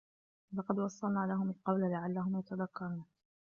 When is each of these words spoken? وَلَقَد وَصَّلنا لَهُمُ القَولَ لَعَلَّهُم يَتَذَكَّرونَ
وَلَقَد 0.53 0.79
وَصَّلنا 0.79 1.25
لَهُمُ 1.29 1.49
القَولَ 1.49 1.91
لَعَلَّهُم 1.91 2.39
يَتَذَكَّرونَ 2.39 3.05